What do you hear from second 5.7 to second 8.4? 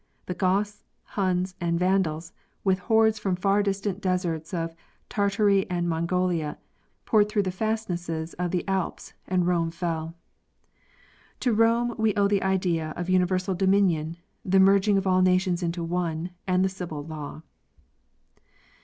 Mongolia, poured through the fastnesses